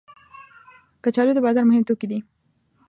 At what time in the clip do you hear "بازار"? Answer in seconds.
1.45-1.63